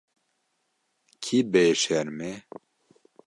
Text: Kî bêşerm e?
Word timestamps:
Kî 1.23 1.37
bêşerm 1.51 2.09
e? 2.31 2.33